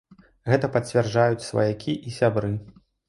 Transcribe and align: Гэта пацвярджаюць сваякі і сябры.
Гэта 0.51 0.69
пацвярджаюць 0.77 1.47
сваякі 1.49 1.93
і 2.07 2.15
сябры. 2.19 2.51